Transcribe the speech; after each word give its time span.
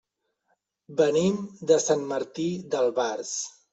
Venim 1.01 1.37
de 1.73 1.79
Sant 1.85 2.01
Martí 2.13 2.47
d'Albars. 2.73 3.35